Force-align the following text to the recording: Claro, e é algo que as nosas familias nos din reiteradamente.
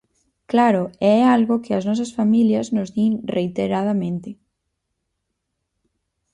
Claro, 0.51 0.83
e 1.05 1.09
é 1.21 1.21
algo 1.35 1.61
que 1.63 1.73
as 1.79 1.83
nosas 1.89 2.11
familias 2.17 2.67
nos 2.75 2.89
din 2.97 3.13
reiteradamente. 3.35 4.29